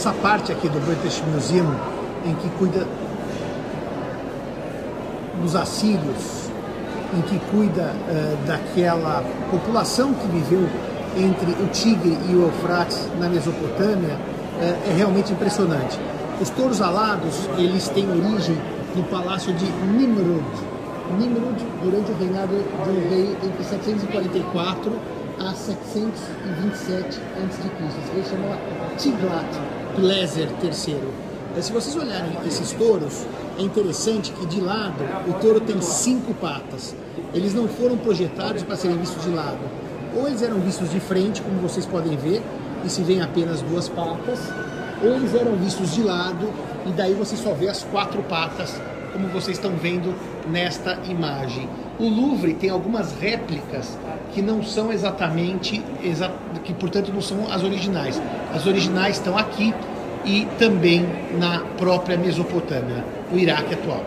[0.00, 1.76] essa parte aqui do British Museum,
[2.24, 2.86] em que cuida
[5.42, 6.48] dos assírios,
[7.14, 10.66] em que cuida uh, daquela população que viveu
[11.18, 16.00] entre o Tigre e o Eufrates na Mesopotâmia, uh, é realmente impressionante.
[16.40, 18.56] Os touros alados, eles têm origem
[18.96, 20.46] no palácio de Nimrud.
[21.18, 24.92] Nimrud, durante o reinado de um rei entre 744
[25.40, 28.12] a 727 a.C.
[28.12, 28.58] Rei chamava
[28.98, 31.62] Tiglat-Pileser III.
[31.62, 33.26] Se vocês olharem esses touros,
[33.58, 36.94] é interessante que de lado o touro tem cinco patas.
[37.32, 39.58] Eles não foram projetados para serem vistos de lado.
[40.14, 42.42] Ou eles eram vistos de frente, como vocês podem ver,
[42.84, 44.38] e se vêem apenas duas patas,
[45.02, 46.48] ou eles eram vistos de lado
[46.86, 48.80] e daí você só vê as quatro patas,
[49.12, 50.14] como vocês estão vendo
[50.48, 51.68] nesta imagem.
[51.98, 53.98] O Louvre tem algumas réplicas
[54.32, 55.82] que não são exatamente,
[56.64, 58.20] que portanto não são as originais.
[58.54, 59.74] As originais estão aqui
[60.24, 61.06] e também
[61.38, 63.98] na própria Mesopotâmia, o Iraque atual.